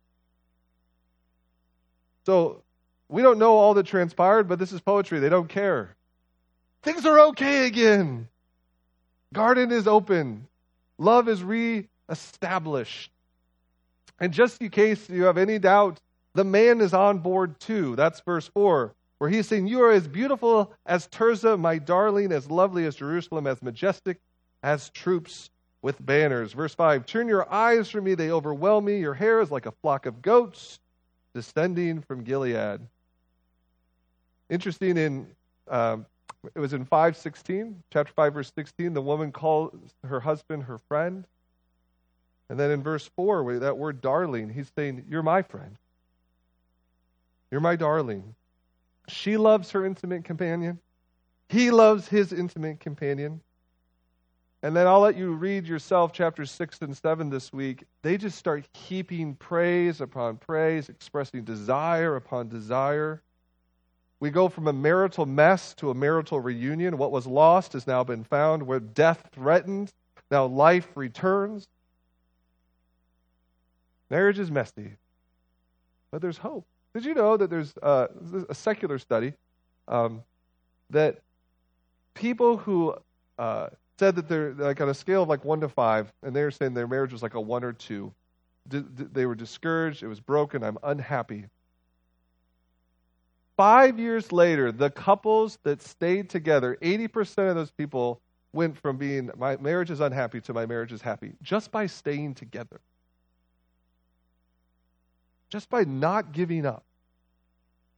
[2.26, 2.62] So
[3.10, 5.20] we don't know all that transpired, but this is poetry.
[5.20, 5.96] They don't care.
[6.84, 8.28] Things are okay again.
[9.34, 10.48] Garden is open.
[10.98, 13.12] Love is reestablished.
[14.20, 16.00] And just in case you have any doubt,
[16.36, 17.96] the man is on board too.
[17.96, 22.50] That's verse 4, where he's saying, You are as beautiful as Tirzah, my darling, as
[22.50, 24.20] lovely as Jerusalem, as majestic
[24.64, 25.50] as troops
[25.86, 26.52] with banners.
[26.52, 29.00] Verse 5 Turn your eyes from me, they overwhelm me.
[29.00, 30.80] Your hair is like a flock of goats
[31.36, 32.82] descending from Gilead.
[34.50, 35.28] Interesting in.
[35.70, 36.08] Um,
[36.56, 38.94] it was in 516, chapter 5, verse 16.
[38.94, 41.26] The woman calls her husband her friend.
[42.50, 45.78] And then in verse 4, with that word darling, he's saying, You're my friend.
[47.52, 48.36] You're my darling.
[49.08, 50.80] She loves her intimate companion.
[51.50, 53.42] He loves his intimate companion.
[54.66, 57.84] And then I'll let you read yourself chapters 6 and 7 this week.
[58.02, 63.22] They just start heaping praise upon praise, expressing desire upon desire.
[64.20, 66.98] We go from a marital mess to a marital reunion.
[66.98, 68.64] What was lost has now been found.
[68.64, 69.94] Where death threatened,
[70.32, 71.68] now life returns.
[74.10, 74.94] Marriage is messy,
[76.10, 76.66] but there's hope.
[76.96, 78.08] Did you know that there's uh,
[78.50, 79.34] a secular study
[79.88, 80.24] um,
[80.90, 81.20] that
[82.16, 82.96] people who
[83.38, 86.44] uh, said that they're like on a scale of like one to five, and they
[86.44, 88.14] were saying their marriage was like a one or two.
[88.68, 90.04] D- d- they were discouraged.
[90.04, 90.64] It was broken.
[90.64, 91.46] I'm unhappy.
[93.58, 99.30] Five years later, the couples that stayed together, 80% of those people went from being
[99.38, 102.82] my marriage is unhappy to my marriage is happy just by staying together.
[105.50, 106.84] Just by not giving up.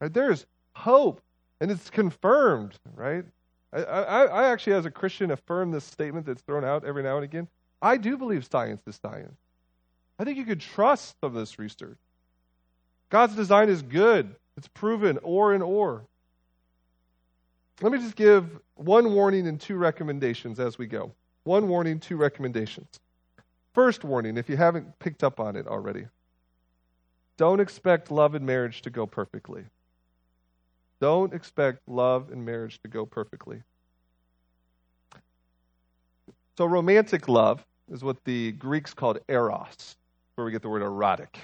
[0.00, 0.12] Right?
[0.12, 1.20] There's hope,
[1.60, 3.24] and it's confirmed, right?
[3.72, 7.16] I, I, I actually, as a Christian, affirm this statement that's thrown out every now
[7.16, 7.48] and again.
[7.82, 9.36] I do believe science is science.
[10.18, 11.98] I think you could trust some of this research.
[13.10, 14.34] God's design is good.
[14.56, 16.04] It's proven or and or.
[17.80, 21.12] Let me just give one warning and two recommendations as we go.
[21.44, 22.88] One warning, two recommendations.
[23.72, 26.06] First warning, if you haven't picked up on it already,
[27.36, 29.62] don't expect love and marriage to go perfectly.
[31.00, 33.62] Don't expect love and marriage to go perfectly.
[36.58, 39.96] So, romantic love is what the Greeks called eros,
[40.34, 41.38] where we get the word erotic.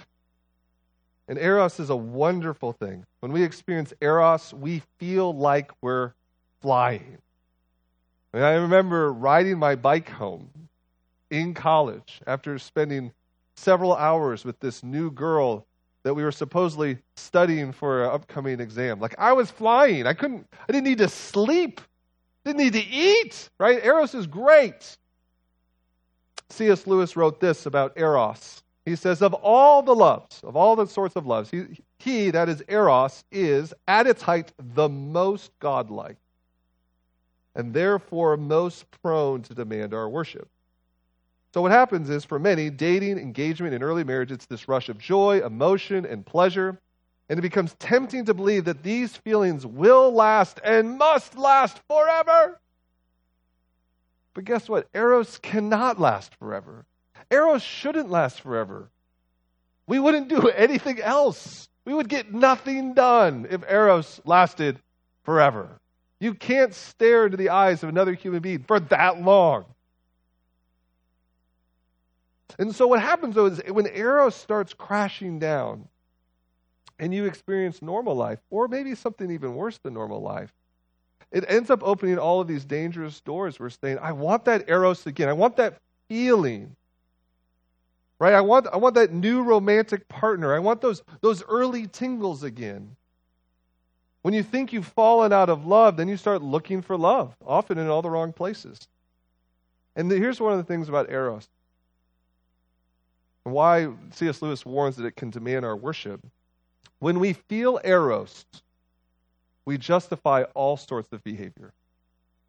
[1.28, 3.04] And eros is a wonderful thing.
[3.20, 6.14] When we experience eros, we feel like we're
[6.60, 7.18] flying.
[8.32, 10.50] And I remember riding my bike home
[11.30, 13.12] in college after spending
[13.54, 15.64] several hours with this new girl
[16.02, 18.98] that we were supposedly studying for an upcoming exam.
[18.98, 20.08] Like I was flying.
[20.08, 21.80] I couldn't, I didn't need to sleep,
[22.44, 23.78] didn't need to eat, right?
[23.84, 24.98] Eros is great.
[26.50, 26.86] C.S.
[26.86, 28.62] Lewis wrote this about Eros.
[28.84, 31.64] He says, Of all the loves, of all the sorts of loves, he,
[31.98, 36.16] he, that is Eros, is at its height the most godlike,
[37.54, 40.48] and therefore most prone to demand our worship.
[41.54, 44.98] So, what happens is for many, dating, engagement, and early marriage, it's this rush of
[44.98, 46.80] joy, emotion, and pleasure.
[47.28, 52.60] And it becomes tempting to believe that these feelings will last and must last forever.
[54.34, 54.88] But guess what?
[54.92, 56.84] Eros cannot last forever.
[57.30, 58.90] Eros shouldn't last forever.
[59.86, 61.68] We wouldn't do anything else.
[61.84, 64.80] We would get nothing done if Eros lasted
[65.22, 65.80] forever.
[66.20, 69.66] You can't stare into the eyes of another human being for that long.
[72.58, 75.88] And so what happens though is when Eros starts crashing down
[76.98, 80.52] and you experience normal life, or maybe something even worse than normal life,
[81.34, 83.58] it ends up opening all of these dangerous doors.
[83.58, 85.28] We're saying, I want that Eros again.
[85.28, 86.76] I want that feeling.
[88.20, 88.34] Right?
[88.34, 90.54] I want, I want that new romantic partner.
[90.54, 92.94] I want those, those early tingles again.
[94.22, 97.78] When you think you've fallen out of love, then you start looking for love, often
[97.78, 98.86] in all the wrong places.
[99.96, 101.48] And here's one of the things about Eros
[103.42, 104.40] why C.S.
[104.40, 106.20] Lewis warns that it can demand our worship.
[107.00, 108.46] When we feel Eros,
[109.64, 111.72] we justify all sorts of behavior.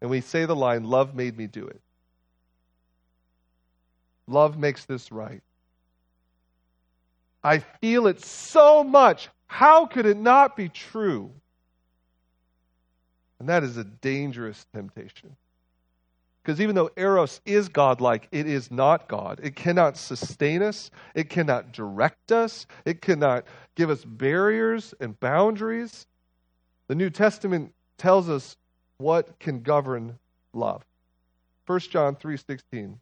[0.00, 1.80] And we say the line, Love made me do it.
[4.26, 5.42] Love makes this right.
[7.42, 9.28] I feel it so much.
[9.46, 11.30] How could it not be true?
[13.38, 15.36] And that is a dangerous temptation.
[16.42, 19.40] Because even though Eros is godlike, it is not God.
[19.42, 23.44] It cannot sustain us, it cannot direct us, it cannot
[23.74, 26.06] give us barriers and boundaries.
[26.88, 28.56] The New Testament tells us
[28.98, 30.18] what can govern
[30.52, 30.84] love.
[31.66, 32.98] 1 John 3:16.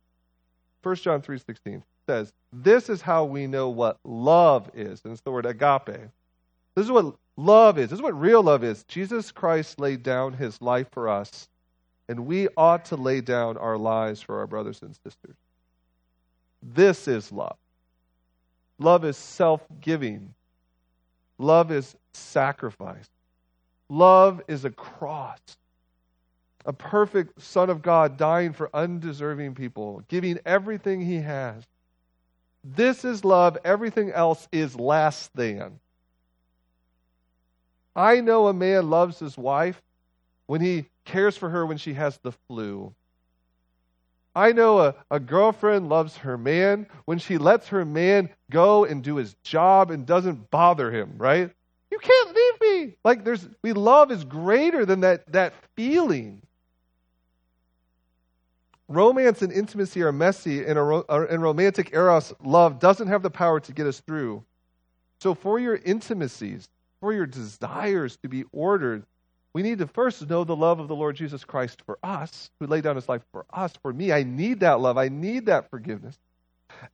[0.83, 5.31] 1 John 3:16 says, "This is how we know what love is." And it's the
[5.31, 6.11] word agape.
[6.75, 7.91] This is what love is.
[7.91, 8.85] This is what real love is.
[8.85, 11.49] Jesus Christ laid down his life for us,
[12.09, 15.37] and we ought to lay down our lives for our brothers and sisters.
[16.63, 17.57] This is love.
[18.79, 20.35] Love is self-giving.
[21.39, 23.09] Love is sacrifice.
[23.89, 25.39] Love is a cross.
[26.67, 31.63] A perfect Son of God dying for undeserving people, giving everything he has.
[32.65, 33.59] This is love.
[33.65, 35.79] Everything else is less than.
[37.95, 39.81] I know a man loves his wife
[40.47, 42.95] when he cares for her when she has the flu.
[44.35, 49.05] I know a, a girlfriend loves her man when she lets her man go and
[49.05, 51.53] do his job and doesn't bother him, right?
[51.95, 52.97] You can't leave me.
[53.05, 56.43] Like there's we love is greater than that that feeling.
[58.89, 63.61] Romance and intimacy are messy, and, a, and romantic eros love doesn't have the power
[63.61, 64.45] to get us through.
[65.21, 66.69] So, for your intimacies,
[67.01, 69.05] for your desires to be ordered,
[69.53, 72.67] we need to first know the love of the Lord Jesus Christ for us, who
[72.67, 73.73] laid down his life for us.
[73.83, 74.99] For me, I need that love.
[74.99, 76.19] I need that forgiveness.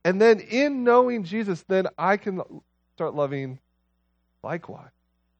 [0.05, 2.43] And then, in knowing Jesus, then I can
[2.93, 3.57] start loving
[4.43, 4.91] likewise.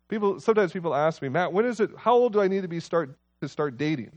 [0.10, 2.68] People sometimes people ask me, Matt, when is it how old do I need to
[2.68, 4.12] be start to start dating?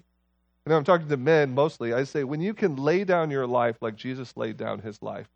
[0.65, 1.93] And I'm talking to men mostly.
[1.93, 5.29] I say, when you can lay down your life like Jesus laid down his life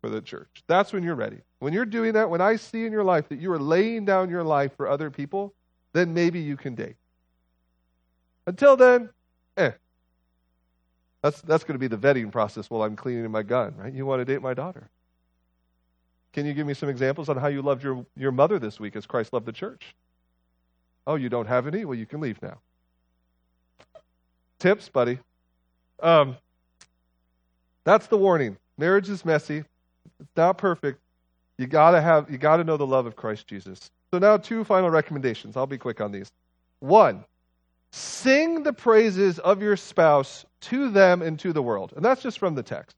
[0.00, 1.38] for the church, that's when you're ready.
[1.60, 4.28] When you're doing that, when I see in your life that you are laying down
[4.28, 5.54] your life for other people,
[5.94, 6.96] then maybe you can date.
[8.46, 9.08] Until then,
[9.56, 9.70] eh.
[11.22, 13.92] That's, that's going to be the vetting process while I'm cleaning my gun, right?
[13.92, 14.90] You want to date my daughter.
[16.34, 18.96] Can you give me some examples on how you loved your, your mother this week
[18.96, 19.94] as Christ loved the church?
[21.06, 21.84] Oh, you don't have any?
[21.84, 22.58] Well, you can leave now.
[24.58, 25.20] Tips, buddy.
[26.02, 26.36] Um,
[27.84, 28.56] that's the warning.
[28.76, 29.58] Marriage is messy.
[30.18, 30.98] It's not perfect.
[31.56, 33.90] You gotta have you gotta know the love of Christ Jesus.
[34.10, 35.56] So now two final recommendations.
[35.56, 36.32] I'll be quick on these.
[36.80, 37.24] One,
[37.92, 41.92] sing the praises of your spouse to them and to the world.
[41.94, 42.96] And that's just from the text.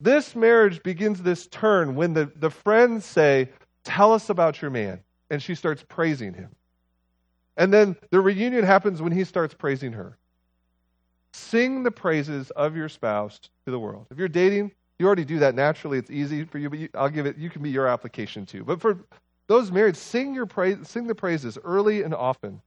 [0.00, 3.50] This marriage begins this turn when the, the friends say,
[3.84, 5.00] Tell us about your man.
[5.30, 6.50] And she starts praising him.
[7.56, 10.16] And then the reunion happens when he starts praising her.
[11.32, 14.06] Sing the praises of your spouse to the world.
[14.10, 15.98] If you're dating, you already do that naturally.
[15.98, 18.64] It's easy for you, but you, I'll give it, you can be your application too.
[18.64, 18.98] But for
[19.46, 22.62] those married, sing, your praise, sing the praises early and often.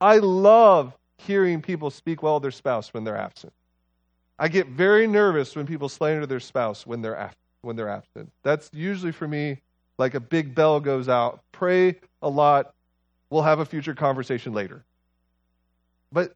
[0.00, 3.52] I love hearing people speak well of their spouse when they're absent.
[4.42, 7.30] I get very nervous when people slander their spouse when they're
[7.60, 8.32] when they're absent.
[8.42, 9.58] That's usually for me
[9.98, 11.44] like a big bell goes out.
[11.52, 12.74] Pray a lot.
[13.30, 14.84] We'll have a future conversation later.
[16.10, 16.34] But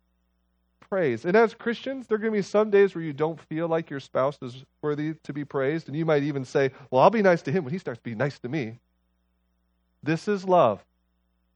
[0.89, 1.25] praise.
[1.25, 3.91] And as Christians, there are going to be some days where you don't feel like
[3.91, 5.89] your spouse is worthy to be praised.
[5.89, 8.19] And you might even say, Well, I'll be nice to him when he starts being
[8.19, 8.79] nice to me.
[10.05, 10.85] This is love.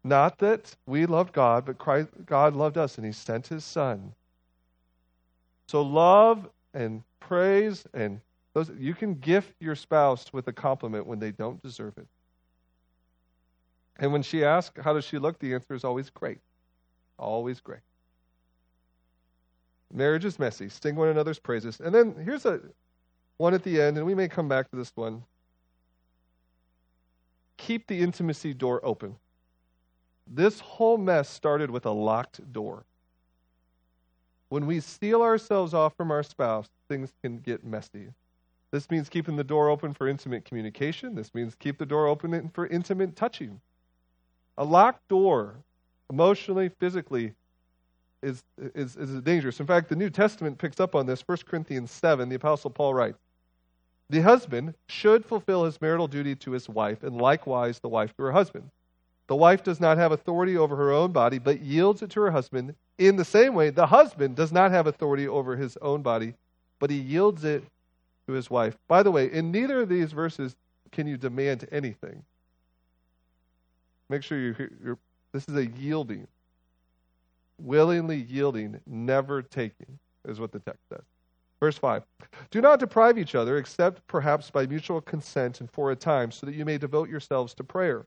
[0.03, 4.15] Not that we loved God, but Christ, God loved us and he sent his son.
[5.71, 8.21] So love and praise and
[8.55, 12.09] those you can gift your spouse with a compliment when they don't deserve it.
[14.01, 15.39] And when she asks, How does she look?
[15.39, 16.39] the answer is always great.
[17.21, 17.83] Always great.
[19.95, 20.69] Marriage is messy.
[20.69, 21.79] Sing one another's praises.
[21.79, 22.59] And then here's a
[23.37, 25.23] one at the end, and we may come back to this one.
[27.59, 29.15] Keep the intimacy door open.
[30.27, 32.87] This whole mess started with a locked door.
[34.51, 38.09] When we seal ourselves off from our spouse, things can get messy.
[38.73, 41.15] This means keeping the door open for intimate communication.
[41.15, 43.61] This means keep the door open for intimate touching.
[44.59, 45.55] A locked door,
[46.11, 47.33] emotionally, physically,
[48.23, 48.43] is,
[48.75, 49.61] is, is dangerous.
[49.61, 51.23] In fact, the New Testament picks up on this.
[51.27, 53.19] 1 Corinthians 7, the Apostle Paul writes
[54.09, 58.25] The husband should fulfill his marital duty to his wife, and likewise the wife to
[58.25, 58.69] her husband.
[59.31, 62.33] The wife does not have authority over her own body, but yields it to her
[62.33, 62.75] husband.
[62.99, 66.35] In the same way, the husband does not have authority over his own body,
[66.81, 67.63] but he yields it
[68.27, 68.77] to his wife.
[68.89, 70.57] By the way, in neither of these verses
[70.91, 72.25] can you demand anything.
[74.09, 74.99] Make sure you're, you're
[75.31, 76.27] this is a yielding
[77.57, 81.05] willingly yielding, never taking, is what the text says.
[81.61, 82.03] Verse 5
[82.51, 86.47] Do not deprive each other, except perhaps by mutual consent and for a time, so
[86.47, 88.07] that you may devote yourselves to prayer.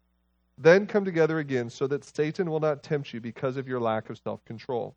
[0.58, 4.10] Then come together again, so that Satan will not tempt you because of your lack
[4.10, 4.96] of self control.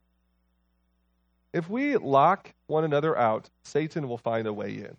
[1.52, 4.96] If we lock one another out, Satan will find a way in.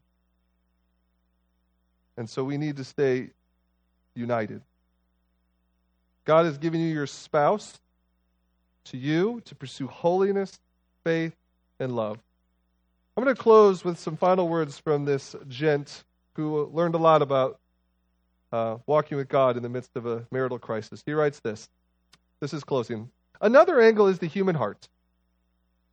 [2.17, 3.29] And so we need to stay
[4.15, 4.61] united.
[6.25, 7.79] God has given you your spouse
[8.85, 10.59] to you to pursue holiness,
[11.03, 11.35] faith,
[11.79, 12.17] and love.
[13.15, 16.03] I'm going to close with some final words from this gent
[16.33, 17.59] who learned a lot about
[18.51, 21.03] uh, walking with God in the midst of a marital crisis.
[21.05, 21.69] He writes this.
[22.39, 23.09] This is closing.
[23.41, 24.87] Another angle is the human heart.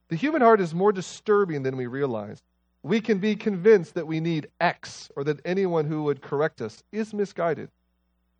[0.09, 2.43] The human heart is more disturbing than we realize.
[2.83, 6.83] We can be convinced that we need X or that anyone who would correct us
[6.93, 7.71] is misguided.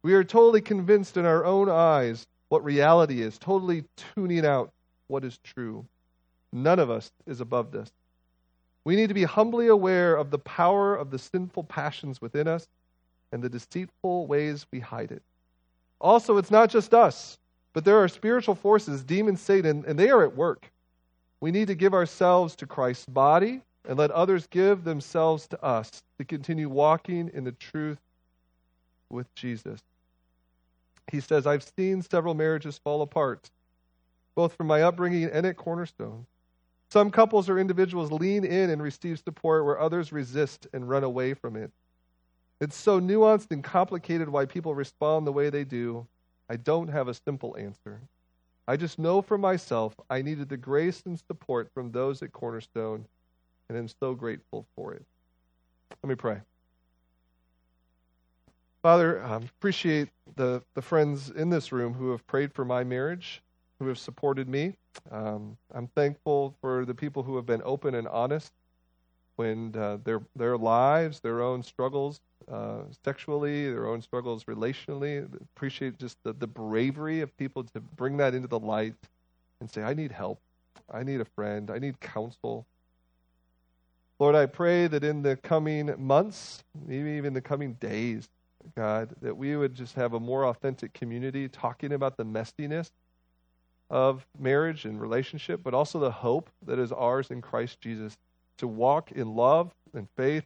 [0.03, 3.85] We are totally convinced in our own eyes what reality is, totally
[4.15, 4.71] tuning out
[5.07, 5.87] what is true.
[6.53, 7.91] None of us is above this.
[8.85, 12.69] We need to be humbly aware of the power of the sinful passions within us
[13.35, 15.23] and the deceitful ways we hide it.
[16.01, 17.37] Also, it's not just us,
[17.73, 20.71] but there are spiritual forces, demons, Satan, and they are at work.
[21.41, 25.91] We need to give ourselves to Christ's body and let others give themselves to us
[26.19, 27.99] to continue walking in the truth
[29.11, 29.81] with Jesus.
[31.11, 33.51] He says, I've seen several marriages fall apart,
[34.37, 36.25] both from my upbringing and at Cornerstone.
[36.89, 41.35] Some couples or individuals lean in and receive support where others resist and run away
[41.35, 41.73] from it.
[42.61, 46.07] It's so nuanced and complicated why people respond the way they do.
[46.49, 48.01] I don't have a simple answer.
[48.67, 53.07] I just know for myself I needed the grace and support from those at Cornerstone,
[53.69, 55.05] and I'm so grateful for it.
[56.03, 56.41] Let me pray.
[58.83, 63.43] Father, I appreciate the, the friends in this room who have prayed for my marriage,
[63.79, 64.75] who have supported me.
[65.11, 68.53] Um, I'm thankful for the people who have been open and honest
[69.37, 72.21] when uh, their their lives, their own struggles
[72.51, 75.27] uh, sexually, their own struggles relationally.
[75.57, 78.95] Appreciate just the, the bravery of people to bring that into the light
[79.61, 80.41] and say, I need help.
[80.93, 81.71] I need a friend.
[81.71, 82.67] I need counsel.
[84.19, 88.29] Lord, I pray that in the coming months, maybe even the coming days,
[88.77, 92.91] God, that we would just have a more authentic community talking about the messiness
[93.91, 98.17] of marriage and relationship, but also the hope that is ours in Christ Jesus
[98.59, 100.45] to walk in love and faith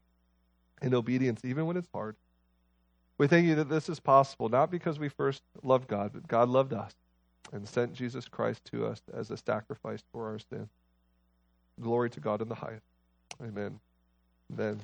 [0.82, 2.16] and obedience, even when it's hard.
[3.18, 6.48] We thank you that this is possible, not because we first loved God, but God
[6.48, 6.92] loved us
[7.52, 10.68] and sent Jesus Christ to us as a sacrifice for our sin.
[11.80, 12.84] Glory to God in the highest.
[13.42, 13.80] Amen.
[14.52, 14.80] Amen.